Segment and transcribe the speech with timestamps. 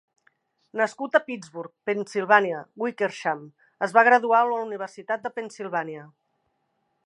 [0.79, 3.45] Nascut a Pittsburgh, Pennsilvània, Wickersham
[3.89, 6.11] es va graduar a la Universitat de Pennsilvània.